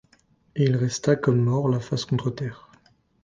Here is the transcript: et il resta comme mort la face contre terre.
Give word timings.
et 0.55 0.63
il 0.63 0.77
resta 0.77 1.15
comme 1.15 1.39
mort 1.39 1.69
la 1.69 1.79
face 1.79 2.05
contre 2.05 2.31
terre. 2.31 2.71